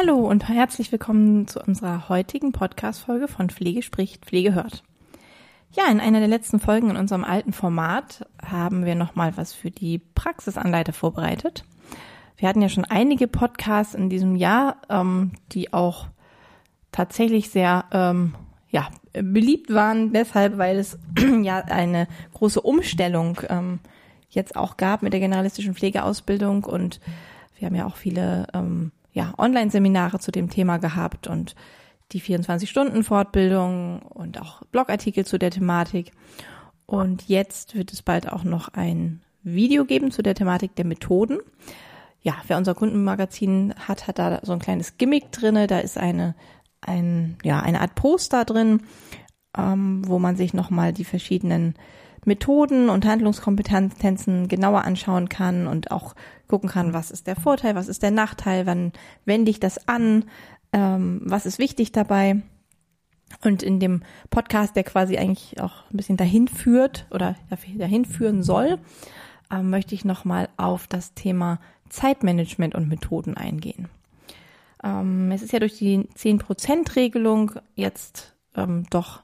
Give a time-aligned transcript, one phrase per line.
[0.00, 4.82] Hallo und herzlich willkommen zu unserer heutigen Podcast-Folge von Pflege spricht, Pflege hört.
[5.72, 9.70] Ja, in einer der letzten Folgen in unserem alten Format haben wir nochmal was für
[9.70, 11.64] die Praxisanleiter vorbereitet.
[12.38, 16.06] Wir hatten ja schon einige Podcasts in diesem Jahr, ähm, die auch
[16.92, 18.34] tatsächlich sehr ähm,
[18.70, 20.98] ja, beliebt waren, deshalb, weil es
[21.42, 23.80] ja eine große Umstellung ähm,
[24.30, 27.00] jetzt auch gab mit der generalistischen Pflegeausbildung und
[27.58, 31.54] wir haben ja auch viele ähm, ja, Online-Seminare zu dem Thema gehabt und
[32.12, 36.12] die 24-Stunden-Fortbildung und auch Blogartikel zu der Thematik.
[36.86, 41.38] Und jetzt wird es bald auch noch ein Video geben zu der Thematik der Methoden.
[42.20, 45.66] Ja, wer unser Kundenmagazin hat, hat da so ein kleines Gimmick drinne.
[45.66, 46.34] Da ist eine,
[46.80, 48.82] ein, ja, eine Art Poster drin,
[49.56, 51.74] ähm, wo man sich nochmal die verschiedenen
[52.24, 56.14] Methoden und Handlungskompetenzen genauer anschauen kann und auch
[56.48, 58.92] gucken kann, was ist der Vorteil, was ist der Nachteil, wann
[59.24, 60.24] wende ich das an,
[60.72, 62.42] ähm, was ist wichtig dabei.
[63.44, 67.36] Und in dem Podcast, der quasi eigentlich auch ein bisschen dahin führt oder
[67.76, 68.78] dahin führen soll,
[69.50, 73.88] äh, möchte ich nochmal auf das Thema Zeitmanagement und Methoden eingehen.
[74.82, 79.22] Ähm, es ist ja durch die 10%-Regelung jetzt ähm, doch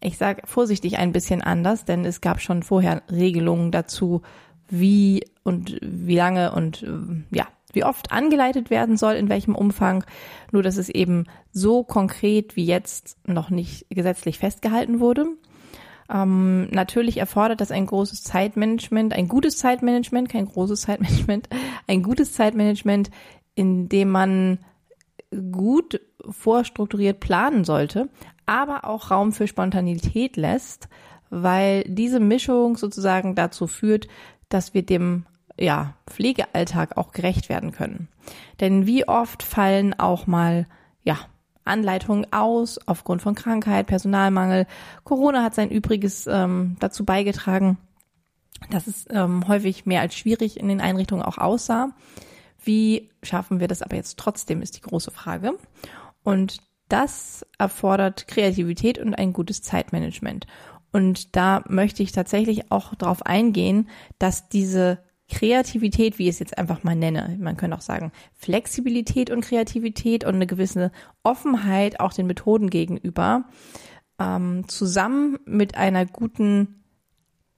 [0.00, 4.22] ich sage vorsichtig ein bisschen anders, denn es gab schon vorher Regelungen dazu,
[4.68, 10.04] wie und wie lange und äh, ja, wie oft angeleitet werden soll, in welchem Umfang.
[10.52, 15.26] Nur, dass es eben so konkret wie jetzt noch nicht gesetzlich festgehalten wurde.
[16.12, 21.48] Ähm, natürlich erfordert das ein großes Zeitmanagement, ein gutes Zeitmanagement, kein großes Zeitmanagement,
[21.86, 23.10] ein gutes Zeitmanagement,
[23.54, 24.58] in dem man
[25.52, 28.08] gut vorstrukturiert planen sollte,
[28.50, 30.88] aber auch Raum für Spontanität lässt,
[31.30, 34.08] weil diese Mischung sozusagen dazu führt,
[34.48, 35.24] dass wir dem
[35.56, 38.08] ja, Pflegealltag auch gerecht werden können.
[38.58, 40.66] Denn wie oft fallen auch mal
[41.04, 41.16] ja,
[41.64, 44.66] Anleitungen aus aufgrund von Krankheit, Personalmangel.
[45.04, 47.78] Corona hat sein Übriges ähm, dazu beigetragen,
[48.70, 51.90] dass es ähm, häufig mehr als schwierig in den Einrichtungen auch aussah.
[52.64, 55.52] Wie schaffen wir das aber jetzt trotzdem, ist die große Frage.
[56.24, 56.58] Und
[56.92, 60.46] das erfordert Kreativität und ein gutes Zeitmanagement.
[60.92, 64.98] Und da möchte ich tatsächlich auch darauf eingehen, dass diese
[65.30, 70.24] Kreativität, wie ich es jetzt einfach mal nenne, man könnte auch sagen Flexibilität und Kreativität
[70.24, 70.90] und eine gewisse
[71.22, 73.44] Offenheit auch den Methoden gegenüber,
[74.18, 76.82] ähm, zusammen mit einer guten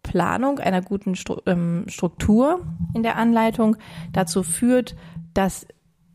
[0.03, 1.15] Planung, einer guten
[1.47, 2.61] ähm, Struktur
[2.95, 3.77] in der Anleitung
[4.13, 4.95] dazu führt,
[5.33, 5.67] dass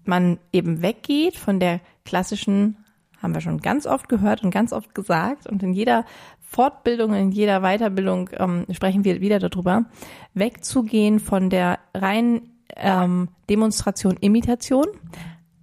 [0.04, 2.78] man eben weggeht von der klassischen
[3.22, 6.06] haben wir schon ganz oft gehört und ganz oft gesagt und in jeder
[6.40, 9.86] Fortbildung, in jeder Weiterbildung ähm, sprechen wir wieder darüber,
[10.34, 14.88] wegzugehen von der reinen ähm, Demonstration, Imitation.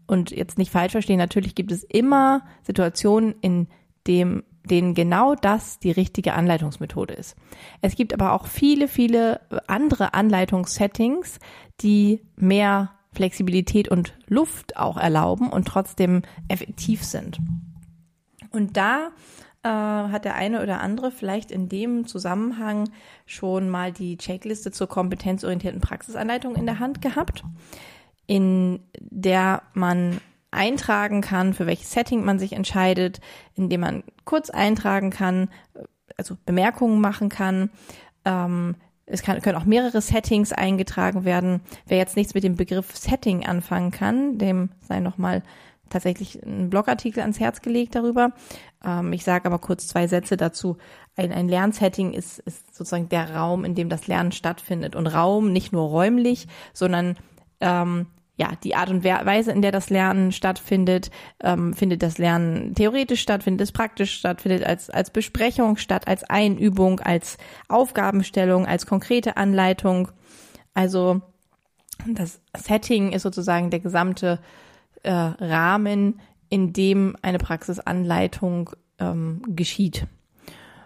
[0.07, 3.69] Und jetzt nicht falsch verstehen, natürlich gibt es immer Situationen, in
[4.07, 7.37] dem denen genau das die richtige Anleitungsmethode ist.
[7.83, 11.39] Es gibt aber auch viele, viele andere Anleitungssettings,
[11.81, 17.39] die mehr Flexibilität und Luft auch erlauben und trotzdem effektiv sind.
[18.51, 19.11] Und da
[19.63, 22.91] äh, hat der eine oder andere vielleicht in dem Zusammenhang
[23.27, 27.45] schon mal die Checkliste zur kompetenzorientierten Praxisanleitung in der Hand gehabt,
[28.27, 30.21] in der man
[30.51, 33.21] eintragen kann, für welches Setting man sich entscheidet,
[33.55, 35.49] indem man kurz eintragen kann,
[36.17, 37.71] also Bemerkungen machen kann,
[38.25, 38.77] ähm,
[39.07, 41.61] es kann, können auch mehrere Settings eingetragen werden.
[41.87, 45.43] Wer jetzt nichts mit dem Begriff Setting anfangen kann, dem sei nochmal
[45.91, 48.33] tatsächlich ein Blogartikel ans Herz gelegt darüber.
[48.85, 50.79] Ähm, ich sage aber kurz zwei Sätze dazu.
[51.17, 54.97] Ein, ein Lernsetting ist, ist sozusagen der Raum, in dem das Lernen stattfindet.
[54.97, 57.17] Und Raum nicht nur räumlich, sondern
[57.61, 62.75] ähm, ja, die Art und Weise, in der das Lernen stattfindet, ähm, findet das Lernen
[62.75, 68.67] theoretisch statt, findet es praktisch statt, findet als, als Besprechung statt, als Einübung, als Aufgabenstellung,
[68.67, 70.09] als konkrete Anleitung.
[70.75, 71.21] Also
[72.09, 74.41] das Setting ist sozusagen der gesamte
[75.05, 80.09] äh, Rahmen, in dem eine Praxisanleitung ähm, geschieht.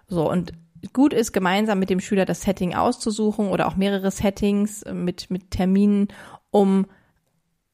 [0.06, 0.52] So, und
[0.93, 5.50] gut ist, gemeinsam mit dem Schüler das Setting auszusuchen oder auch mehrere Settings mit, mit
[5.50, 6.08] Terminen,
[6.50, 6.87] um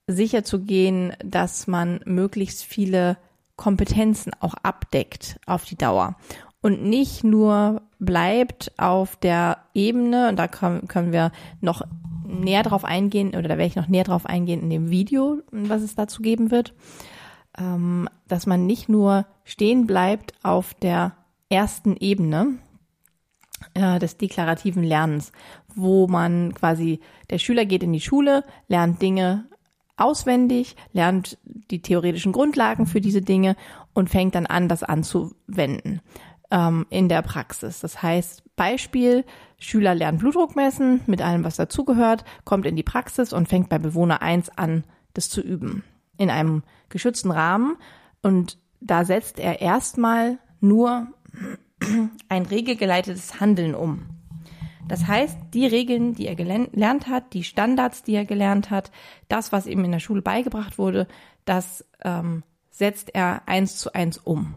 [0.06, 3.16] sicher zu gehen, dass man möglichst viele
[3.56, 6.16] Kompetenzen auch abdeckt auf die Dauer
[6.64, 11.30] und nicht nur bleibt auf der Ebene, und da können, wir
[11.60, 11.82] noch
[12.26, 15.82] näher drauf eingehen, oder da werde ich noch näher drauf eingehen in dem Video, was
[15.82, 16.72] es dazu geben wird,
[17.58, 21.12] ähm, dass man nicht nur stehen bleibt auf der
[21.50, 22.54] ersten Ebene
[23.74, 25.32] äh, des deklarativen Lernens,
[25.74, 29.44] wo man quasi, der Schüler geht in die Schule, lernt Dinge
[29.96, 33.56] auswendig, lernt die theoretischen Grundlagen für diese Dinge
[33.93, 36.00] und fängt dann an, das anzuwenden
[36.50, 37.81] ähm, in der Praxis.
[37.81, 39.25] Das heißt, Beispiel,
[39.58, 43.79] Schüler lernt Blutdruck messen mit allem, was dazugehört, kommt in die Praxis und fängt bei
[43.79, 45.85] Bewohner 1 an, das zu üben.
[46.17, 47.76] In einem geschützten Rahmen.
[48.23, 51.08] Und da setzt er erstmal nur
[52.29, 54.06] ein regelgeleitetes Handeln um.
[54.88, 58.90] Das heißt, die Regeln, die er gelernt hat, die Standards, die er gelernt hat,
[59.28, 61.08] das, was ihm in der Schule beigebracht wurde,
[61.44, 64.54] das ähm, setzt er eins zu eins um.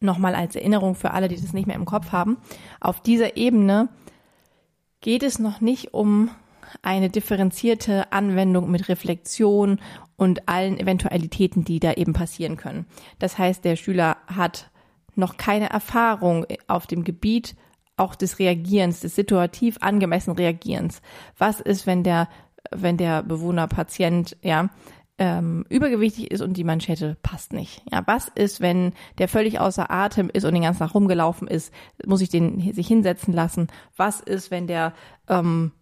[0.00, 2.38] Nochmal als Erinnerung für alle, die das nicht mehr im Kopf haben.
[2.80, 3.88] Auf dieser Ebene
[5.00, 6.30] geht es noch nicht um
[6.82, 9.80] eine differenzierte Anwendung mit Reflexion
[10.16, 12.86] und allen Eventualitäten, die da eben passieren können.
[13.18, 14.70] Das heißt, der Schüler hat
[15.20, 17.54] noch keine Erfahrung auf dem Gebiet
[17.96, 21.02] auch des Reagierens, des situativ angemessenen Reagierens.
[21.38, 22.28] Was ist, wenn der,
[22.70, 24.70] wenn der Bewohner, Patient, ja,
[25.20, 27.82] ähm, übergewichtig ist und die Manschette passt nicht.
[27.92, 31.74] Ja, was ist, wenn der völlig außer Atem ist und den ganzen Tag rumgelaufen ist?
[32.06, 33.68] Muss ich den sich hinsetzen lassen?
[33.96, 34.94] Was ist, wenn der
[35.28, 35.72] ähm,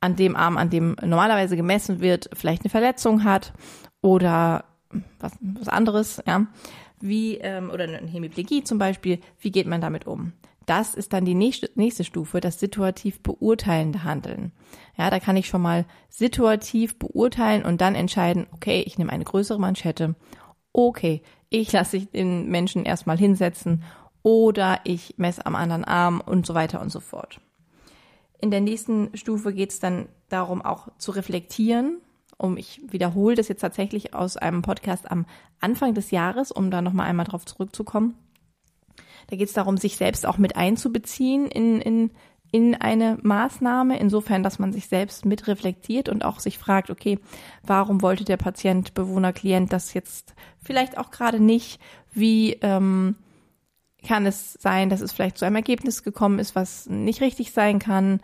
[0.00, 3.52] an dem Arm, an dem normalerweise gemessen wird, vielleicht eine Verletzung hat
[4.00, 4.64] oder
[5.20, 6.46] was, was anderes, ja?
[7.00, 10.32] Wie, ähm, oder eine Hemiplegie zum Beispiel, wie geht man damit um?
[10.66, 14.52] Das ist dann die nächste, Stufe, das situativ beurteilende Handeln.
[14.98, 19.24] Ja, da kann ich schon mal situativ beurteilen und dann entscheiden, okay, ich nehme eine
[19.24, 20.14] größere Manschette.
[20.74, 23.82] Okay, ich lasse den Menschen erstmal hinsetzen
[24.22, 27.40] oder ich messe am anderen Arm und so weiter und so fort.
[28.38, 32.02] In der nächsten Stufe geht es dann darum, auch zu reflektieren.
[32.40, 35.26] Um, ich wiederhole das jetzt tatsächlich aus einem Podcast am
[35.58, 38.14] Anfang des Jahres, um da nochmal einmal drauf zurückzukommen.
[39.26, 42.10] Da geht es darum, sich selbst auch mit einzubeziehen in, in,
[42.52, 47.18] in eine Maßnahme, insofern, dass man sich selbst mitreflektiert und auch sich fragt, okay,
[47.64, 51.80] warum wollte der Patient, Bewohner, Klient das jetzt vielleicht auch gerade nicht?
[52.12, 53.16] Wie ähm,
[54.06, 57.80] kann es sein, dass es vielleicht zu einem Ergebnis gekommen ist, was nicht richtig sein
[57.80, 58.20] kann?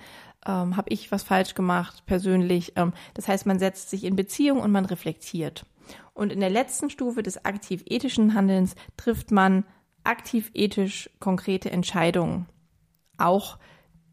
[0.47, 2.73] Ähm, Habe ich was falsch gemacht persönlich?
[2.77, 5.67] Ähm, das heißt, man setzt sich in Beziehung und man reflektiert.
[6.13, 9.65] Und in der letzten Stufe des aktiv-ethischen Handelns trifft man
[10.05, 12.47] aktiv-ethisch konkrete Entscheidungen.
[13.19, 13.59] Auch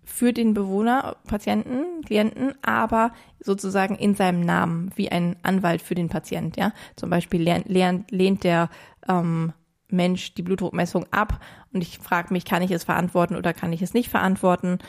[0.04, 6.10] für den Bewohner, Patienten, Klienten, aber sozusagen in seinem Namen, wie ein Anwalt für den
[6.10, 6.58] Patient.
[6.58, 8.70] Ja, zum Beispiel lehnt, lehnt, lehnt der
[9.08, 9.54] ähm,
[9.90, 11.40] Mensch die Blutdruckmessung ab
[11.74, 14.80] und ich frage mich, kann ich es verantworten oder kann ich es nicht verantworten?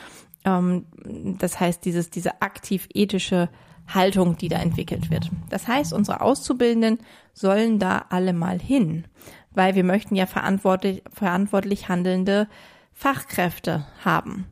[0.45, 0.85] Ähm,
[1.39, 3.49] das heißt, dieses, diese aktiv-ethische
[3.87, 5.29] Haltung, die da entwickelt wird.
[5.49, 6.99] Das heißt, unsere Auszubildenden
[7.33, 9.05] sollen da alle mal hin,
[9.51, 12.47] weil wir möchten ja verantwortlich, verantwortlich handelnde
[12.93, 14.45] Fachkräfte haben.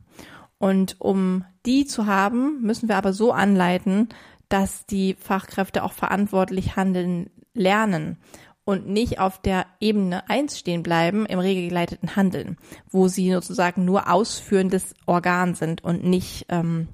[0.58, 4.08] Und um die zu haben, müssen wir aber so anleiten,
[4.48, 8.18] dass die Fachkräfte auch verantwortlich handeln lernen
[8.64, 12.56] und nicht auf der Ebene eins stehen bleiben im regelgeleiteten Handeln,
[12.90, 16.88] wo sie sozusagen nur ausführendes Organ sind und nicht ähm,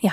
[0.00, 0.12] ja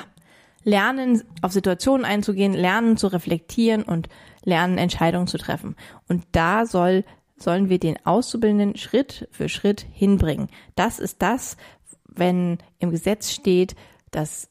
[0.63, 4.09] lernen auf Situationen einzugehen, lernen zu reflektieren und
[4.43, 5.75] lernen Entscheidungen zu treffen.
[6.07, 7.05] Und da soll
[7.41, 10.49] sollen wir den Auszubildenden Schritt für Schritt hinbringen.
[10.75, 11.55] Das ist das,
[12.03, 13.75] wenn im Gesetz steht,
[14.11, 14.49] dass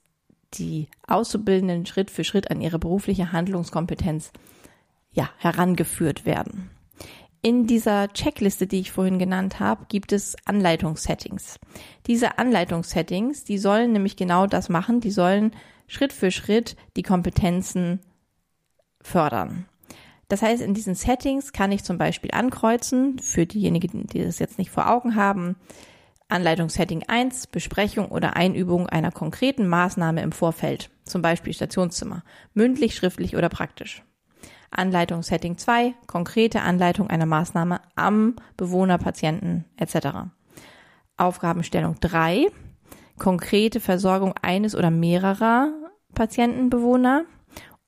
[0.54, 4.32] die Auszubildenden Schritt für Schritt an ihre berufliche Handlungskompetenz
[5.18, 6.70] ja, herangeführt werden.
[7.42, 11.58] In dieser Checkliste, die ich vorhin genannt habe, gibt es Anleitungssettings.
[12.06, 15.56] Diese Anleitungssettings, die sollen nämlich genau das machen, die sollen
[15.88, 17.98] Schritt für Schritt die Kompetenzen
[19.00, 19.66] fördern.
[20.28, 24.58] Das heißt, in diesen Settings kann ich zum Beispiel ankreuzen, für diejenigen, die das jetzt
[24.58, 25.56] nicht vor Augen haben,
[26.28, 32.22] Anleitungssetting 1, Besprechung oder Einübung einer konkreten Maßnahme im Vorfeld, zum Beispiel Stationszimmer,
[32.54, 34.04] mündlich, schriftlich oder praktisch.
[34.70, 40.28] Anleitung Setting 2, konkrete Anleitung einer Maßnahme am Bewohner, Patienten etc.
[41.16, 42.46] Aufgabenstellung 3,
[43.18, 45.72] konkrete Versorgung eines oder mehrerer
[46.14, 47.24] Patientenbewohner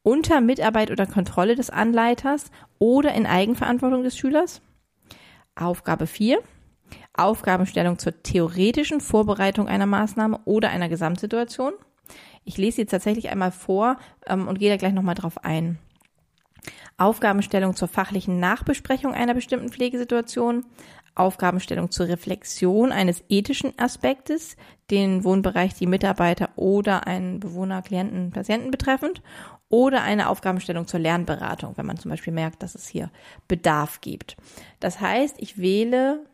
[0.03, 4.63] unter Mitarbeit oder Kontrolle des Anleiters oder in Eigenverantwortung des Schülers.
[5.55, 6.41] Aufgabe 4,
[7.13, 11.73] Aufgabenstellung zur theoretischen Vorbereitung einer Maßnahme oder einer Gesamtsituation.
[12.45, 15.79] Ich lese jetzt tatsächlich einmal vor ähm, und gehe da gleich nochmal drauf ein.
[17.01, 20.67] Aufgabenstellung zur fachlichen Nachbesprechung einer bestimmten Pflegesituation,
[21.15, 24.57] Aufgabenstellung zur Reflexion eines ethischen Aspektes,
[24.91, 29.23] den Wohnbereich, die Mitarbeiter oder einen Bewohner, Klienten, Patienten betreffend,
[29.69, 33.11] oder eine Aufgabenstellung zur Lernberatung, wenn man zum Beispiel merkt, dass es hier
[33.49, 34.37] Bedarf gibt.
[34.81, 36.27] Das heißt, ich wähle,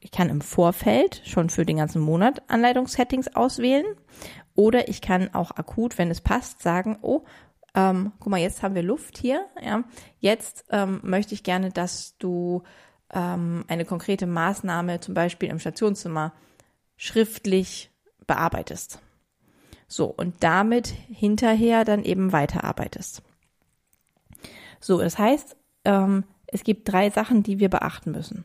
[0.00, 3.86] ich kann im Vorfeld schon für den ganzen Monat Anleitungssettings auswählen
[4.56, 7.22] Oder ich kann auch akut, wenn es passt, sagen, oh,
[7.76, 9.84] ähm, guck mal, jetzt haben wir Luft hier, ja,
[10.18, 12.62] jetzt ähm, möchte ich gerne, dass du
[13.12, 16.32] ähm, eine konkrete Maßnahme zum Beispiel im Stationszimmer
[16.96, 17.90] schriftlich
[18.26, 19.00] bearbeitest.
[19.86, 23.22] So, und damit hinterher dann eben weiterarbeitest.
[24.80, 28.44] So, das heißt, ähm, es gibt drei Sachen, die wir beachten müssen,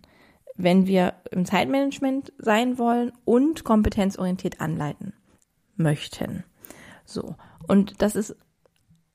[0.56, 5.14] wenn wir im Zeitmanagement sein wollen und kompetenzorientiert anleiten
[5.78, 6.44] möchten.
[7.06, 7.36] So,
[7.68, 8.36] und das ist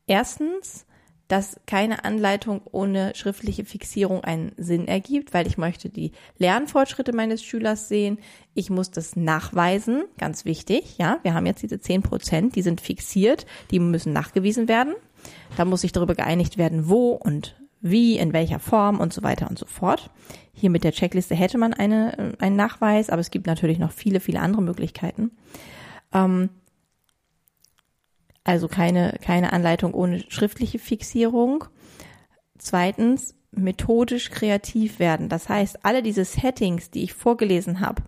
[0.07, 0.87] erstens
[1.29, 7.43] dass keine Anleitung ohne schriftliche Fixierung einen Sinn ergibt, weil ich möchte die Lernfortschritte meines
[7.43, 8.19] Schülers sehen.
[8.55, 10.99] Ich muss das nachweisen, ganz wichtig.
[10.99, 14.95] Ja, wir haben jetzt diese zehn Prozent, die sind fixiert, die müssen nachgewiesen werden.
[15.57, 19.49] Da muss sich darüber geeinigt werden, wo und wie, in welcher Form und so weiter
[19.51, 20.11] und so fort.
[20.53, 24.21] Hier mit der Checkliste hätte man eine, einen Nachweis, aber es gibt natürlich noch viele,
[24.21, 25.33] viele andere Möglichkeiten.
[26.13, 26.51] Ähm,
[28.47, 31.65] also keine, keine Anleitung ohne schriftliche Fixierung.
[32.59, 35.29] Zweitens, methodisch kreativ werden.
[35.29, 38.03] Das heißt, alle diese Settings, die ich vorgelesen habe,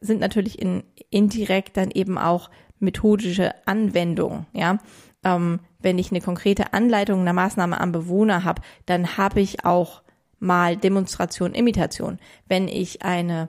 [0.00, 4.46] sind natürlich in, indirekt dann eben auch methodische Anwendungen.
[4.52, 4.78] Ja,
[5.24, 10.02] ähm, wenn ich eine konkrete Anleitung einer Maßnahme am Bewohner habe, dann habe ich auch
[10.38, 12.18] mal Demonstration, Imitation.
[12.46, 13.48] Wenn ich eine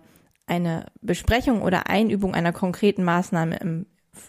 [0.49, 3.85] eine Besprechung oder Einübung einer konkreten Maßnahme im,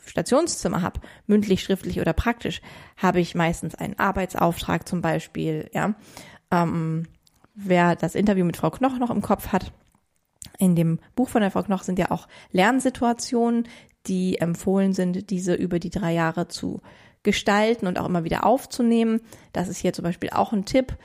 [0.06, 2.60] Stationszimmer habe, mündlich, schriftlich oder praktisch,
[2.96, 5.94] habe ich meistens einen Arbeitsauftrag zum Beispiel, ja.
[6.50, 7.06] Ähm,
[7.54, 9.72] wer das Interview mit Frau Knoch noch im Kopf hat,
[10.58, 13.68] in dem Buch von der Frau Knoch sind ja auch Lernsituationen,
[14.06, 16.80] die empfohlen sind, diese über die drei Jahre zu
[17.22, 19.20] gestalten und auch immer wieder aufzunehmen.
[19.52, 20.96] Das ist hier zum Beispiel auch ein Tipp.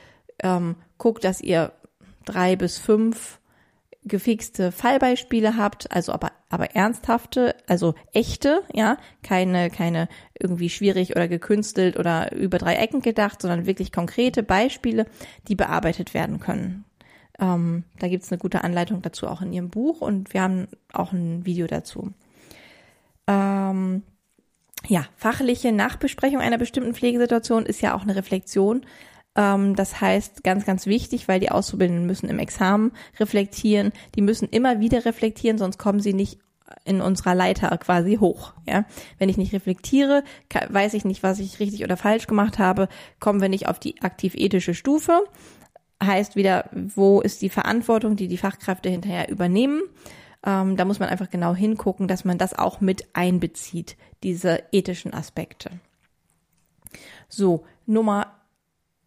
[0.42, 1.72] Ähm, guckt, dass ihr
[2.24, 3.40] drei bis fünf
[4.04, 10.08] gefixte Fallbeispiele habt, also aber, aber ernsthafte, also echte, ja, keine, keine
[10.40, 15.04] irgendwie schwierig oder gekünstelt oder über drei Ecken gedacht, sondern wirklich konkrete Beispiele,
[15.48, 16.86] die bearbeitet werden können.
[17.38, 21.12] Ähm, da gibt's eine gute Anleitung dazu auch in Ihrem Buch und wir haben auch
[21.12, 22.14] ein Video dazu.
[23.26, 24.02] Ähm,
[24.88, 28.86] ja, fachliche Nachbesprechung einer bestimmten Pflegesituation ist ja auch eine Reflexion
[29.36, 33.92] ähm, das heißt, ganz, ganz wichtig, weil die Auszubildenden müssen im Examen reflektieren.
[34.14, 36.38] Die müssen immer wieder reflektieren, sonst kommen sie nicht
[36.84, 38.52] in unserer Leiter quasi hoch.
[38.66, 38.84] Ja,
[39.18, 40.24] wenn ich nicht reflektiere,
[40.68, 42.88] weiß ich nicht, was ich richtig oder falsch gemacht habe,
[43.20, 45.24] kommen wir nicht auf die aktiv-ethische Stufe.
[46.02, 49.82] Heißt wieder, wo ist die Verantwortung, die die Fachkräfte hinterher übernehmen?
[50.44, 55.14] Ähm, da muss man einfach genau hingucken, dass man das auch mit einbezieht, diese ethischen
[55.14, 55.70] Aspekte.
[57.28, 58.36] So, Nummer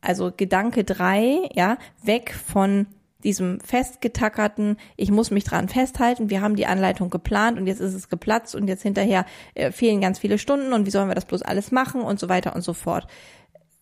[0.02, 2.88] also Gedanke drei, ja, weg von
[3.24, 7.94] diesem festgetackerten, ich muss mich dran festhalten, wir haben die Anleitung geplant und jetzt ist
[7.94, 11.26] es geplatzt und jetzt hinterher äh, fehlen ganz viele Stunden und wie sollen wir das
[11.26, 13.08] bloß alles machen und so weiter und so fort.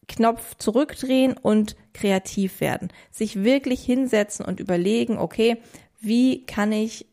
[0.08, 2.90] Knopf zurückdrehen und kreativ werden.
[3.12, 5.58] Sich wirklich hinsetzen und überlegen, okay,
[6.00, 7.08] wie kann ich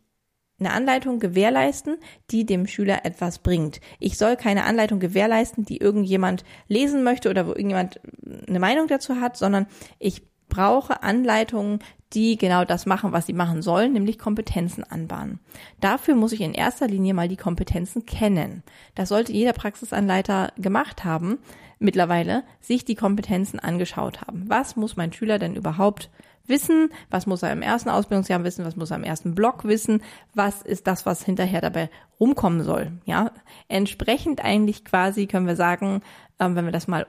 [0.61, 1.97] eine Anleitung gewährleisten,
[2.31, 3.81] die dem Schüler etwas bringt.
[3.99, 8.01] Ich soll keine Anleitung gewährleisten, die irgendjemand lesen möchte oder wo irgendjemand
[8.47, 9.67] eine Meinung dazu hat, sondern
[9.99, 10.23] ich
[10.55, 11.81] brauche Anleitungen,
[12.13, 15.41] die genau das machen, was sie machen sollen, nämlich Kompetenzen anbahnen.
[15.81, 18.63] Dafür muss ich in erster Linie mal die Kompetenzen kennen.
[18.95, 21.39] Das sollte jeder Praxisanleiter gemacht haben,
[21.81, 24.45] mittlerweile sich die Kompetenzen angeschaut haben.
[24.49, 26.09] Was muss mein Schüler denn überhaupt
[26.47, 30.03] wissen, was muss er im ersten Ausbildungsjahr wissen, was muss er im ersten Block wissen,
[30.35, 32.93] was ist das, was hinterher dabei rumkommen soll.
[33.07, 33.33] Ja,
[33.69, 36.03] entsprechend eigentlich quasi können wir sagen,
[36.39, 37.07] ähm, wenn wir das mal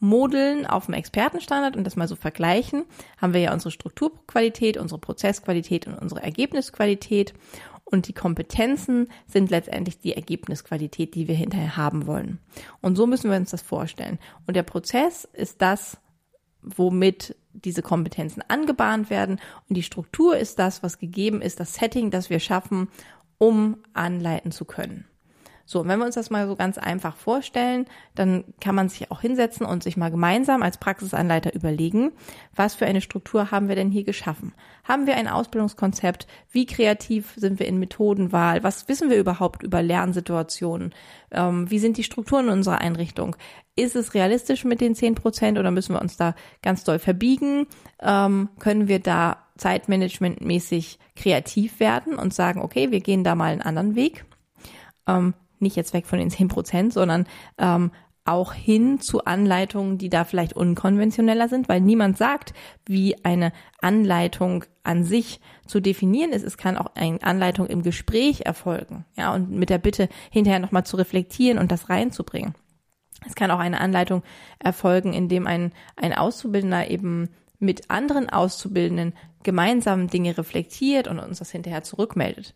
[0.00, 2.84] ummodeln auf dem Expertenstandard und das mal so vergleichen,
[3.20, 7.34] haben wir ja unsere Strukturqualität, unsere Prozessqualität und unsere Ergebnisqualität.
[7.84, 12.38] Und die Kompetenzen sind letztendlich die Ergebnisqualität, die wir hinterher haben wollen.
[12.80, 14.18] Und so müssen wir uns das vorstellen.
[14.46, 15.98] Und der Prozess ist das,
[16.62, 19.40] womit diese Kompetenzen angebahnt werden.
[19.68, 22.88] Und die Struktur ist das, was gegeben ist, das Setting, das wir schaffen,
[23.38, 25.06] um anleiten zu können.
[25.66, 29.10] So, und wenn wir uns das mal so ganz einfach vorstellen, dann kann man sich
[29.10, 32.12] auch hinsetzen und sich mal gemeinsam als Praxisanleiter überlegen,
[32.54, 34.52] was für eine Struktur haben wir denn hier geschaffen?
[34.84, 36.26] Haben wir ein Ausbildungskonzept?
[36.50, 38.62] Wie kreativ sind wir in Methodenwahl?
[38.62, 40.94] Was wissen wir überhaupt über Lernsituationen?
[41.30, 43.34] Ähm, wie sind die Strukturen in unserer Einrichtung?
[43.74, 47.66] Ist es realistisch mit den zehn Prozent oder müssen wir uns da ganz doll verbiegen?
[48.00, 53.62] Ähm, können wir da zeitmanagementmäßig kreativ werden und sagen, okay, wir gehen da mal einen
[53.62, 54.24] anderen Weg?
[55.06, 57.26] Ähm, nicht jetzt weg von den zehn Prozent, sondern
[57.58, 57.90] ähm,
[58.24, 62.54] auch hin zu Anleitungen, die da vielleicht unkonventioneller sind, weil niemand sagt,
[62.86, 66.42] wie eine Anleitung an sich zu definieren ist.
[66.42, 70.86] Es kann auch eine Anleitung im Gespräch erfolgen, ja, und mit der Bitte hinterher nochmal
[70.86, 72.54] zu reflektieren und das reinzubringen.
[73.26, 74.22] Es kann auch eine Anleitung
[74.58, 77.28] erfolgen, indem ein, ein Auszubildender eben
[77.58, 82.54] mit anderen Auszubildenden gemeinsam Dinge reflektiert und uns das hinterher zurückmeldet.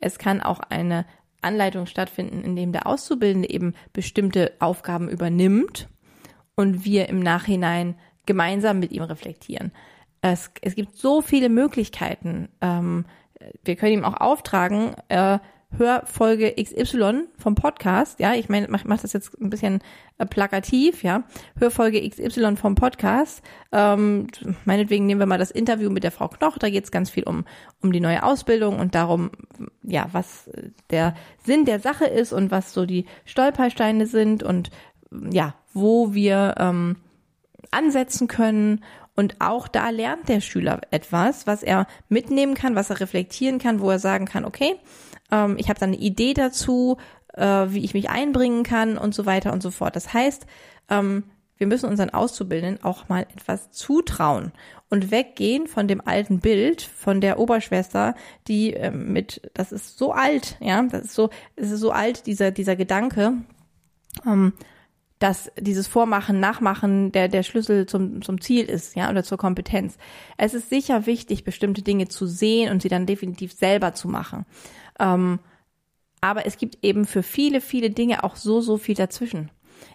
[0.00, 1.06] Es kann auch eine
[1.42, 5.88] Anleitung stattfinden, in dem der Auszubildende eben bestimmte Aufgaben übernimmt
[6.54, 9.72] und wir im Nachhinein gemeinsam mit ihm reflektieren.
[10.20, 12.48] Es, es gibt so viele Möglichkeiten.
[12.60, 13.06] Ähm,
[13.64, 15.38] wir können ihm auch auftragen, äh,
[15.76, 19.80] Hörfolge XY vom Podcast, ja, ich meine, mach, mach das jetzt ein bisschen
[20.16, 21.24] äh, plakativ, ja,
[21.58, 23.42] Hörfolge XY vom Podcast.
[23.70, 24.28] Ähm,
[24.64, 27.24] meinetwegen nehmen wir mal das Interview mit der Frau Knoch, da geht es ganz viel
[27.24, 27.44] um,
[27.82, 29.30] um die neue Ausbildung und darum,
[29.82, 30.50] ja, was
[30.90, 34.70] der Sinn der Sache ist und was so die Stolpersteine sind und
[35.30, 36.96] ja, wo wir ähm,
[37.70, 38.82] ansetzen können
[39.18, 43.80] und auch da lernt der Schüler etwas, was er mitnehmen kann, was er reflektieren kann,
[43.80, 44.76] wo er sagen kann, okay,
[45.32, 46.98] ähm, ich habe dann eine Idee dazu,
[47.34, 49.96] äh, wie ich mich einbringen kann und so weiter und so fort.
[49.96, 50.46] Das heißt,
[50.88, 51.24] ähm,
[51.56, 54.52] wir müssen unseren Auszubildenden auch mal etwas zutrauen
[54.88, 58.14] und weggehen von dem alten Bild von der Oberschwester,
[58.46, 62.26] die äh, mit, das ist so alt, ja, das ist so, es ist so alt,
[62.26, 63.32] dieser, dieser Gedanke,
[64.24, 64.52] ähm,
[65.18, 69.98] dass dieses Vormachen, Nachmachen der, der Schlüssel zum, zum Ziel ist, ja, oder zur Kompetenz.
[70.36, 74.46] Es ist sicher wichtig, bestimmte Dinge zu sehen und sie dann definitiv selber zu machen.
[75.00, 75.40] Ähm,
[76.20, 79.50] aber es gibt eben für viele, viele Dinge auch so, so viel dazwischen.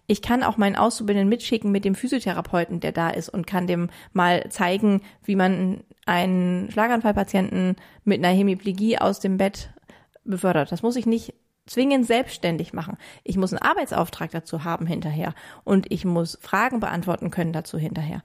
[0.08, 3.90] Ich kann auch meinen Auszubildenden mitschicken mit dem Physiotherapeuten, der da ist und kann dem
[4.14, 9.70] mal zeigen, wie man einen Schlaganfallpatienten mit einer Hemiplegie aus dem Bett
[10.24, 10.72] befördert.
[10.72, 11.34] Das muss ich nicht
[11.66, 12.98] zwingend selbstständig machen.
[13.24, 18.22] Ich muss einen Arbeitsauftrag dazu haben hinterher und ich muss Fragen beantworten können dazu hinterher.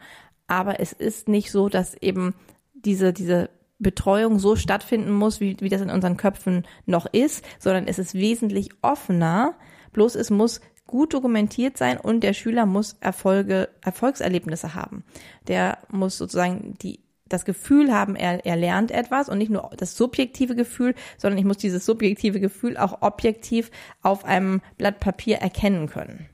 [0.46, 2.34] Aber es ist nicht so, dass eben
[2.74, 7.86] diese, diese Betreuung so stattfinden muss, wie, wie das in unseren Köpfen noch ist, sondern
[7.86, 9.54] es ist wesentlich offener.
[9.92, 15.04] Bloß es muss gut dokumentiert sein und der Schüler muss Erfolge, Erfolgserlebnisse haben.
[15.46, 19.96] Der muss sozusagen die das Gefühl haben, er, er lernt etwas und nicht nur das
[19.96, 23.70] subjektive Gefühl, sondern ich muss dieses subjektive Gefühl auch objektiv
[24.02, 26.28] auf einem Blatt Papier erkennen können.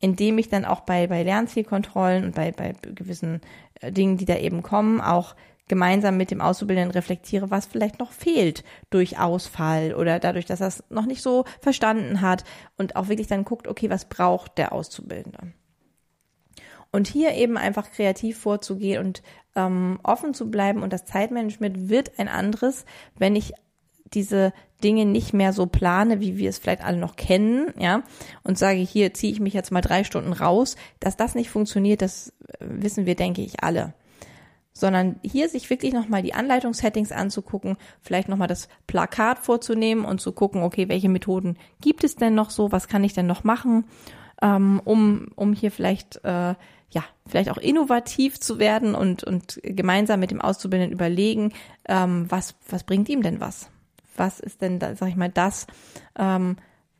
[0.00, 3.40] Indem ich dann auch bei, bei Lernzielkontrollen und bei, bei gewissen
[3.80, 5.36] äh, Dingen, die da eben kommen, auch
[5.68, 10.66] gemeinsam mit dem Auszubildenden reflektiere, was vielleicht noch fehlt durch Ausfall oder dadurch, dass er
[10.66, 12.44] es noch nicht so verstanden hat
[12.76, 15.52] und auch wirklich dann guckt, okay, was braucht der Auszubildende?
[16.92, 19.22] Und hier eben einfach kreativ vorzugehen und
[19.56, 20.82] ähm, offen zu bleiben.
[20.82, 22.84] Und das Zeitmanagement wird ein anderes,
[23.16, 23.54] wenn ich
[24.14, 24.52] diese
[24.82, 28.02] Dinge nicht mehr so plane, wie wir es vielleicht alle noch kennen, ja,
[28.42, 32.02] und sage, hier ziehe ich mich jetzt mal drei Stunden raus, dass das nicht funktioniert,
[32.02, 33.94] das wissen wir, denke ich, alle.
[34.74, 40.32] Sondern hier sich wirklich nochmal die Anleitungssettings anzugucken, vielleicht nochmal das Plakat vorzunehmen und zu
[40.32, 43.84] gucken, okay, welche Methoden gibt es denn noch so, was kann ich denn noch machen,
[44.40, 46.54] ähm, um, um hier vielleicht, äh,
[46.92, 51.52] ja, vielleicht auch innovativ zu werden und, und gemeinsam mit dem Auszubildenden überlegen,
[51.88, 53.70] ähm, was, was bringt ihm denn was?
[54.16, 55.66] Was ist denn, da, sag ich mal, das,
[56.18, 56.56] ähm,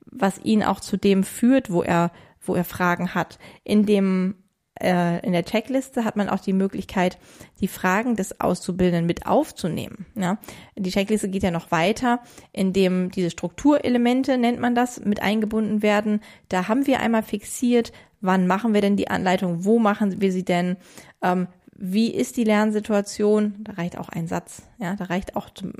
[0.06, 3.38] was ihn auch zu dem führt, wo er, wo er Fragen hat.
[3.64, 4.34] In dem
[4.82, 7.18] in der Checkliste hat man auch die Möglichkeit,
[7.60, 10.06] die Fragen des Auszubildenden mit aufzunehmen.
[10.14, 10.38] Ja?
[10.76, 12.20] Die Checkliste geht ja noch weiter,
[12.52, 16.20] indem diese Strukturelemente, nennt man das, mit eingebunden werden.
[16.48, 20.44] Da haben wir einmal fixiert, wann machen wir denn die Anleitung, wo machen wir sie
[20.44, 20.76] denn,
[21.22, 23.56] ähm, wie ist die Lernsituation?
[23.60, 24.62] Da reicht auch ein Satz.
[24.78, 25.72] Ja, da reicht auch zum,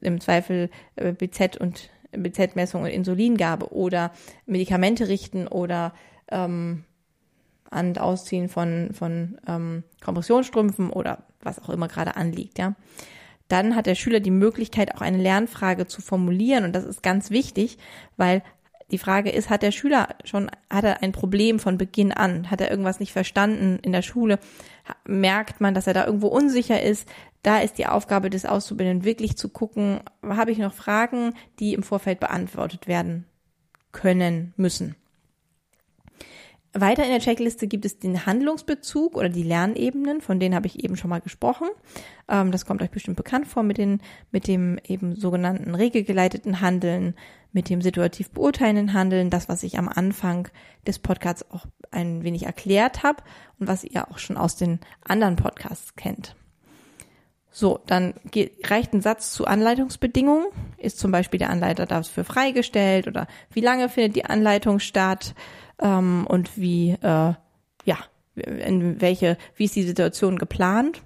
[0.00, 4.12] im Zweifel äh, BZ und BZ-Messung und Insulingabe oder
[4.46, 5.94] Medikamente richten oder
[6.30, 6.84] ähm,
[7.70, 12.74] an Ausziehen von, von ähm, Kompressionsstrümpfen oder was auch immer gerade anliegt, ja.
[13.48, 17.30] Dann hat der Schüler die Möglichkeit, auch eine Lernfrage zu formulieren und das ist ganz
[17.30, 17.78] wichtig,
[18.16, 18.42] weil
[18.90, 22.50] die Frage ist, hat der Schüler schon, hat er ein Problem von Beginn an?
[22.50, 24.38] Hat er irgendwas nicht verstanden in der Schule?
[25.04, 27.08] Merkt man, dass er da irgendwo unsicher ist?
[27.42, 31.82] Da ist die Aufgabe des Auszubildenden wirklich zu gucken, habe ich noch Fragen, die im
[31.82, 33.26] Vorfeld beantwortet werden
[33.90, 34.94] können, müssen.
[36.80, 40.82] Weiter in der Checkliste gibt es den Handlungsbezug oder die Lernebenen, von denen habe ich
[40.82, 41.68] eben schon mal gesprochen.
[42.28, 47.14] Ähm, das kommt euch bestimmt bekannt vor mit, den, mit dem eben sogenannten regelgeleiteten Handeln,
[47.52, 50.48] mit dem situativ beurteilenden Handeln, das, was ich am Anfang
[50.86, 53.22] des Podcasts auch ein wenig erklärt habe
[53.58, 56.36] und was ihr auch schon aus den anderen Podcasts kennt.
[57.58, 60.48] So, dann geht, reicht ein Satz zu Anleitungsbedingungen.
[60.76, 65.34] Ist zum Beispiel der Anleiter dafür freigestellt oder wie lange findet die Anleitung statt?
[65.80, 67.34] Ähm, und wie, äh,
[67.84, 67.98] ja,
[68.34, 71.02] in welche, wie ist die Situation geplant.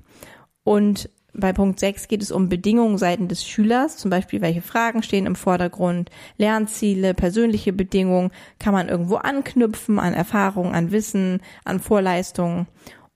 [0.65, 5.03] Und bei Punkt 6 geht es um Bedingungen seitens des Schülers, zum Beispiel welche Fragen
[5.03, 11.81] stehen im Vordergrund, Lernziele, persönliche Bedingungen, kann man irgendwo anknüpfen an Erfahrungen, an Wissen, an
[11.81, 12.67] Vorleistungen.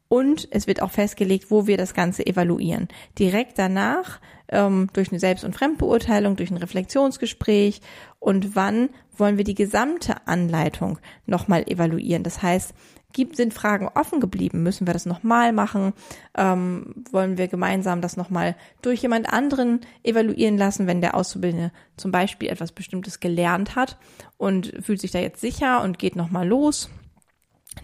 [0.08, 2.88] Und es wird auch festgelegt, wo wir das Ganze evaluieren.
[3.18, 7.80] Direkt danach ähm, durch eine Selbst- und Fremdbeurteilung, durch ein Reflexionsgespräch
[8.20, 12.22] und wann wollen wir die gesamte Anleitung nochmal evaluieren.
[12.22, 12.74] Das heißt,
[13.12, 14.62] gibt, sind Fragen offen geblieben?
[14.62, 15.94] Müssen wir das nochmal machen?
[16.36, 22.10] Ähm, wollen wir gemeinsam das nochmal durch jemand anderen evaluieren lassen, wenn der Auszubildende zum
[22.10, 23.96] Beispiel etwas Bestimmtes gelernt hat
[24.36, 26.90] und fühlt sich da jetzt sicher und geht nochmal los?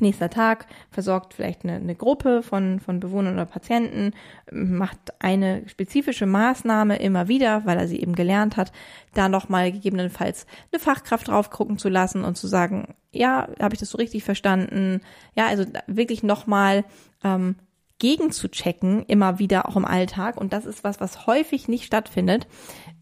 [0.01, 4.13] Nächster Tag versorgt vielleicht eine, eine Gruppe von, von Bewohnern oder Patienten,
[4.51, 8.73] macht eine spezifische Maßnahme immer wieder, weil er sie eben gelernt hat,
[9.15, 13.81] da nochmal gegebenenfalls eine Fachkraft drauf gucken zu lassen und zu sagen, ja, habe ich
[13.81, 15.01] das so richtig verstanden?
[15.35, 16.85] Ja, also wirklich nochmal
[17.25, 17.57] ähm,
[18.01, 20.37] gegen zu checken, immer wieder auch im Alltag.
[20.37, 22.49] Und das ist was, was häufig nicht stattfindet.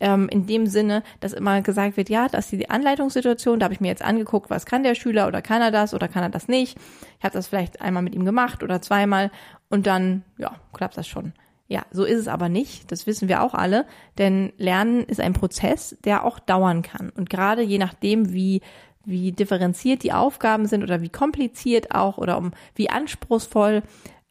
[0.01, 3.75] Ähm, in dem Sinne, dass immer gesagt wird, ja, das ist die Anleitungssituation, da habe
[3.75, 6.29] ich mir jetzt angeguckt, was kann der Schüler oder kann er das oder kann er
[6.29, 6.77] das nicht.
[7.19, 9.31] Ich habe das vielleicht einmal mit ihm gemacht oder zweimal
[9.71, 11.33] und dann, ja, klappt das schon.
[11.71, 12.91] Ja, so ist es aber nicht.
[12.91, 13.85] Das wissen wir auch alle.
[14.17, 17.11] Denn Lernen ist ein Prozess, der auch dauern kann.
[17.11, 18.63] Und gerade je nachdem, wie
[19.09, 23.83] wie differenziert die Aufgaben sind oder wie kompliziert auch oder um wie anspruchsvoll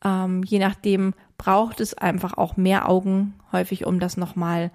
[0.03, 4.71] ähm, je nachdem braucht es einfach auch mehr Augen häufig, um das nochmal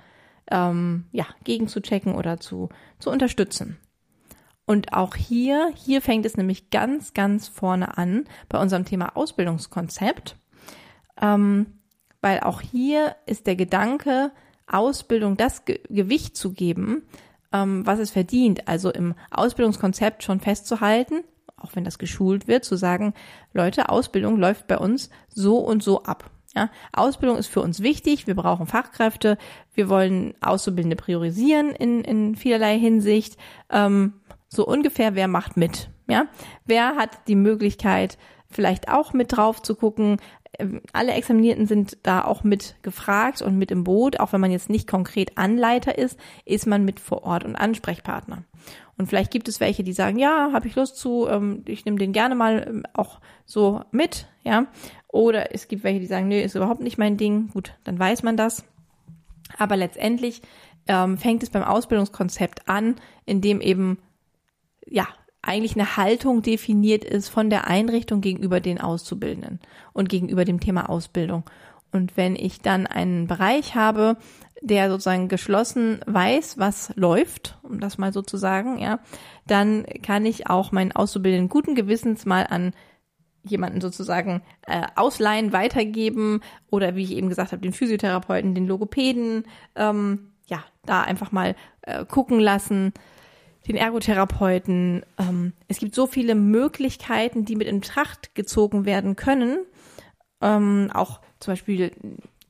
[0.51, 3.79] ähm, ja, gegenzuchecken oder zu, zu unterstützen.
[4.65, 10.37] Und auch hier, hier fängt es nämlich ganz, ganz vorne an bei unserem Thema Ausbildungskonzept,
[11.21, 11.67] ähm,
[12.21, 14.31] weil auch hier ist der Gedanke,
[14.69, 17.03] Ausbildung das Ge Gewicht zu geben,
[17.53, 21.25] ähm, was es verdient, also im Ausbildungskonzept schon festzuhalten,
[21.63, 23.15] auch wenn das geschult wird, zu sagen,
[23.53, 26.31] Leute, Ausbildung läuft bei uns so und so ab.
[26.55, 28.27] Ja, Ausbildung ist für uns wichtig.
[28.27, 29.39] Wir brauchen Fachkräfte.
[29.75, 33.39] Wir wollen Auszubildende priorisieren in, in vielerlei Hinsicht.
[33.71, 34.15] Ähm,
[34.49, 35.89] so ungefähr, wer macht mit?
[36.09, 36.27] Ja,
[36.67, 38.19] wer hat die Möglichkeit,
[38.51, 40.19] vielleicht auch mit drauf zu gucken?
[40.59, 44.21] Ähm, alle Examinierten sind da auch mit gefragt und mit im Boot.
[44.21, 48.45] Auch wenn man jetzt nicht konkret Anleiter ist, ist man mit vor Ort und Ansprechpartner.
[48.99, 51.99] Und vielleicht gibt es welche, die sagen, ja, habe ich Lust zu, ähm, ich nehme
[51.99, 54.67] den gerne mal ähm, auch so mit, ja.
[55.09, 57.49] Oder es gibt welche, die sagen, nee, ist überhaupt nicht mein Ding.
[57.49, 58.65] Gut, dann weiß man das.
[59.59, 60.43] Aber letztendlich
[60.87, 63.99] ähm, fängt es beim Ausbildungskonzept an, in dem eben
[64.87, 65.07] ja
[65.43, 69.61] eigentlich eine Haltung definiert ist von der Einrichtung gegenüber den Auszubildenden
[69.93, 71.45] und gegenüber dem Thema Ausbildung.
[71.91, 74.17] Und wenn ich dann einen Bereich habe,
[74.63, 79.01] der sozusagen geschlossen weiß, was läuft, um das mal so zu sagen, ja,
[79.47, 82.73] dann kann ich auch meinen Auszubildenden guten Gewissens mal an
[83.43, 89.45] jemanden sozusagen äh, ausleihen, weitergeben oder wie ich eben gesagt habe, den Physiotherapeuten, den Logopäden,
[89.75, 92.93] ähm, ja, da einfach mal äh, gucken lassen,
[93.67, 95.05] den Ergotherapeuten.
[95.19, 99.59] Ähm, es gibt so viele Möglichkeiten, die mit in Tracht gezogen werden können.
[100.41, 101.91] Ähm, auch zum Beispiel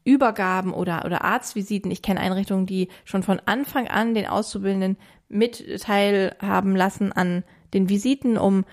[0.04, 1.90] Übergaben oder, oder Arztvisiten.
[1.90, 4.96] Ich kenne Einrichtungen, die schon von Anfang an den Auszubildenden
[5.28, 8.64] mit teilhaben lassen an den Visiten, um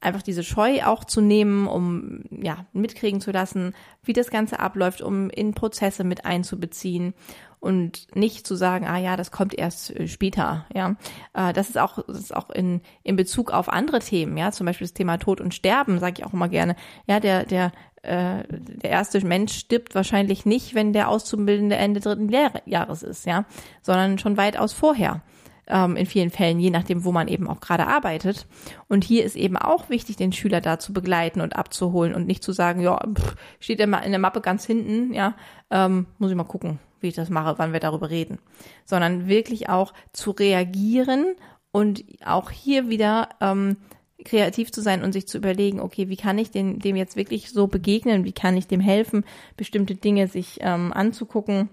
[0.00, 5.00] einfach diese Scheu auch zu nehmen, um ja mitkriegen zu lassen, wie das Ganze abläuft,
[5.00, 7.14] um in Prozesse mit einzubeziehen
[7.60, 10.96] und nicht zu sagen, ah ja, das kommt erst äh, später, ja.
[11.34, 14.66] Äh, das ist auch, das ist auch in, in Bezug auf andere Themen, ja, zum
[14.66, 16.76] Beispiel das Thema Tod und Sterben, sage ich auch immer gerne.
[17.06, 22.28] Ja, der, der, äh, der erste Mensch stirbt wahrscheinlich nicht, wenn der Auszubildende Ende dritten
[22.28, 23.46] Lehrjahres ist, ja,
[23.82, 25.22] sondern schon weitaus vorher
[25.66, 28.46] ähm, in vielen Fällen, je nachdem, wo man eben auch gerade arbeitet.
[28.88, 32.42] Und hier ist eben auch wichtig, den Schüler da zu begleiten und abzuholen und nicht
[32.42, 35.34] zu sagen, ja, pff, steht immer in der Mappe ganz hinten, ja,
[35.70, 38.38] ähm, muss ich mal gucken, wie ich das mache, wann wir darüber reden,
[38.84, 41.34] sondern wirklich auch zu reagieren
[41.72, 43.76] und auch hier wieder ähm,
[44.24, 47.50] kreativ zu sein und sich zu überlegen, okay, wie kann ich dem, dem jetzt wirklich
[47.50, 49.24] so begegnen, wie kann ich dem helfen,
[49.56, 51.68] bestimmte Dinge sich ähm, anzugucken.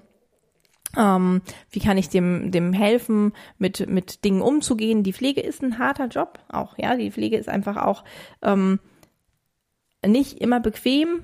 [0.96, 5.04] Ähm, wie kann ich dem, dem helfen, mit, mit Dingen umzugehen?
[5.04, 6.96] Die Pflege ist ein harter Job auch, ja.
[6.96, 8.04] Die Pflege ist einfach auch
[8.42, 8.80] ähm,
[10.06, 11.24] nicht immer bequem,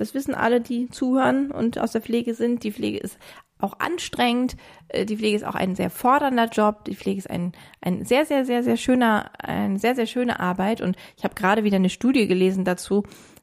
[0.00, 2.64] das wissen alle, die zuhören und aus der Pflege sind.
[2.64, 3.18] Die Pflege ist
[3.58, 4.56] auch anstrengend.
[4.88, 6.86] Äh, die Pflege ist auch ein sehr fordernder Job.
[6.86, 7.52] Die Pflege ist ein,
[7.82, 10.80] ein sehr, sehr, sehr, sehr schöner, eine sehr, sehr schöne Arbeit.
[10.80, 13.02] Und ich habe gerade wieder eine Studie gelesen dazu,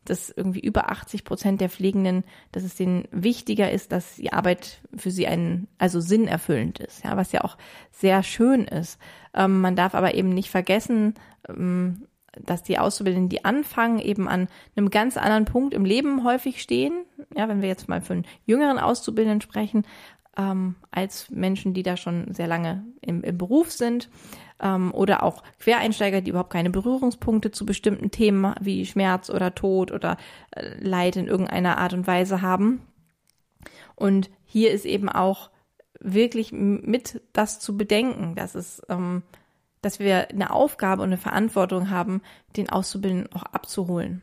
[0.10, 4.80] dass irgendwie über 80 Prozent der Pflegenden, dass es denen wichtiger ist, dass die Arbeit
[4.96, 7.58] für sie einen, also sinnerfüllend ist, ja, was ja auch
[7.92, 9.00] sehr schön ist.
[9.34, 11.16] Ähm, man darf aber eben nicht vergessen,
[11.48, 12.08] ähm,
[12.40, 17.06] dass die Auszubildenden, die anfangen, eben an einem ganz anderen Punkt im Leben häufig stehen.
[17.36, 19.86] Ja, wenn wir jetzt mal von jüngeren Auszubildenden sprechen,
[20.38, 24.10] ähm, als Menschen, die da schon sehr lange im, im Beruf sind
[24.62, 29.92] ähm, oder auch Quereinsteiger, die überhaupt keine Berührungspunkte zu bestimmten Themen wie Schmerz oder Tod
[29.92, 30.18] oder
[30.52, 32.82] äh, Leid in irgendeiner Art und Weise haben.
[33.96, 35.50] Und hier ist eben auch
[36.00, 39.24] wirklich mit das zu bedenken, dass es, ähm,
[39.82, 42.22] dass wir eine Aufgabe und eine Verantwortung haben,
[42.56, 44.22] den Auszubildenden auch abzuholen.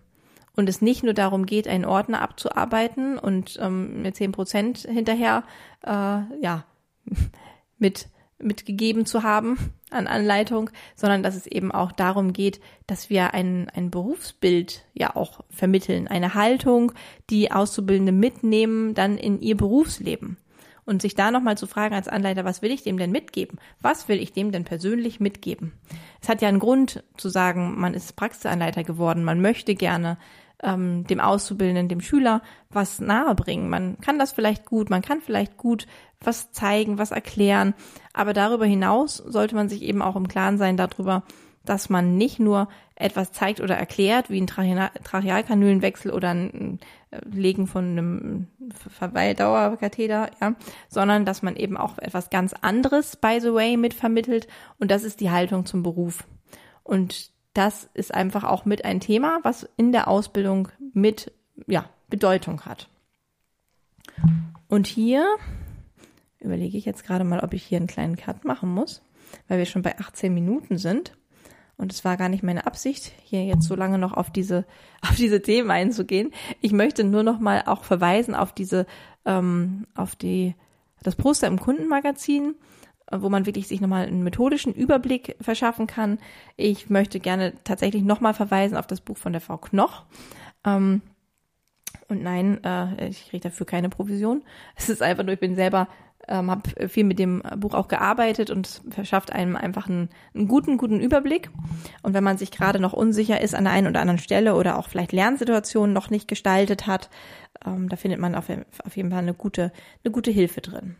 [0.57, 5.42] Und es nicht nur darum geht, einen Ordner abzuarbeiten und ähm, mit zehn Prozent hinterher
[5.83, 6.64] äh, ja
[7.79, 9.59] mit mitgegeben zu haben
[9.90, 15.14] an Anleitung, sondern dass es eben auch darum geht, dass wir ein, ein Berufsbild ja
[15.14, 16.92] auch vermitteln, eine Haltung,
[17.31, 20.37] die Auszubildende mitnehmen dann in ihr Berufsleben.
[20.87, 23.59] Und sich da nochmal zu fragen als Anleiter, was will ich dem denn mitgeben?
[23.81, 25.73] Was will ich dem denn persönlich mitgeben?
[26.20, 30.18] Es hat ja einen Grund zu sagen, man ist Praxisanleiter geworden, man möchte gerne
[30.62, 33.69] ähm, dem Auszubildenden, dem Schüler was nahebringen.
[33.69, 35.87] Man kann das vielleicht gut, man kann vielleicht gut
[36.21, 37.75] was zeigen, was erklären,
[38.12, 41.23] aber darüber hinaus sollte man sich eben auch im Klaren sein darüber,
[41.64, 46.79] dass man nicht nur etwas zeigt oder erklärt, wie ein Trachealkanülenwechsel oder ein
[47.11, 48.49] äh, Legen von einem
[48.90, 50.55] Verweildauerkatheter, ja,
[50.88, 54.47] sondern dass man eben auch etwas ganz anderes, by the way, mitvermittelt
[54.79, 56.25] und das ist die Haltung zum Beruf.
[56.83, 61.33] Und das ist einfach auch mit ein Thema, was in der Ausbildung mit
[61.67, 62.88] ja, Bedeutung hat.
[64.69, 65.25] Und hier
[66.40, 69.03] überlege ich jetzt gerade mal, ob ich hier einen kleinen Cut machen muss,
[69.49, 71.17] weil wir schon bei 18 Minuten sind.
[71.77, 74.64] Und es war gar nicht meine Absicht, hier jetzt so lange noch auf diese,
[75.03, 76.33] auf diese Themen einzugehen.
[76.61, 78.87] Ich möchte nur noch mal auch verweisen auf diese,
[79.25, 80.55] ähm, auf die,
[81.03, 82.55] das Poster im Kundenmagazin
[83.11, 86.19] wo man wirklich sich nochmal einen methodischen Überblick verschaffen kann.
[86.57, 90.05] Ich möchte gerne tatsächlich nochmal verweisen auf das Buch von der Frau Knoch.
[90.64, 91.03] Ähm,
[92.09, 94.43] und nein, äh, ich kriege dafür keine Provision.
[94.77, 95.88] Es ist einfach nur, ich bin selber,
[96.27, 100.49] ähm, habe viel mit dem Buch auch gearbeitet und es verschafft einem einfach einen, einen
[100.49, 101.51] guten, guten Überblick.
[102.03, 104.79] Und wenn man sich gerade noch unsicher ist an der einen oder anderen Stelle oder
[104.79, 107.11] auch vielleicht Lernsituationen noch nicht gestaltet hat,
[107.64, 108.47] ähm, da findet man auf,
[108.85, 110.97] auf jeden Fall eine gute, eine gute Hilfe drin.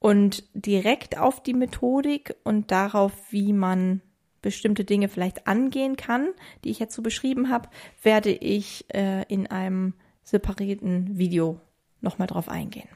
[0.00, 4.00] Und direkt auf die Methodik und darauf, wie man
[4.42, 6.30] bestimmte Dinge vielleicht angehen kann,
[6.64, 7.68] die ich jetzt so beschrieben habe,
[8.02, 9.92] werde ich äh, in einem
[10.24, 11.60] separierten Video
[12.00, 12.88] nochmal drauf eingehen.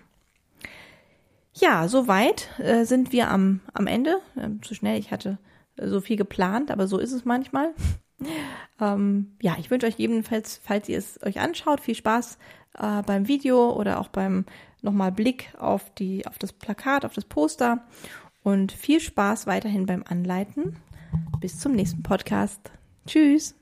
[1.53, 4.21] Ja, soweit äh, sind wir am, am Ende.
[4.37, 5.39] Ähm, zu schnell, ich hatte
[5.77, 7.75] so viel geplant, aber so ist es manchmal.
[8.81, 12.39] ähm, ja, ich wünsche euch jedenfalls, falls ihr es euch anschaut, viel Spaß
[12.79, 14.47] äh, beim Video oder auch beim
[14.85, 17.85] nochmal Blick auf die, auf das Plakat, auf das Poster
[18.43, 20.77] und viel Spaß weiterhin beim Anleiten.
[21.41, 22.71] Bis zum nächsten Podcast.
[23.07, 23.55] Tschüss.